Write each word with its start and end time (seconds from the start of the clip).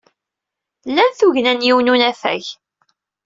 Lan 0.95 1.11
tugna 1.19 1.53
n 1.53 1.65
yiwen 1.65 1.87
n 1.91 1.91
unafag. 1.93 2.43